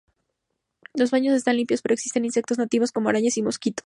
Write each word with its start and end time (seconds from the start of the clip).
Los 0.95 1.11
baños 1.11 1.35
están 1.35 1.57
limpios, 1.57 1.83
pero 1.83 1.93
existen 1.93 2.25
insectos 2.25 2.57
nativos 2.57 2.91
como 2.91 3.09
arañas 3.09 3.37
y 3.37 3.43
mosquitos. 3.43 3.79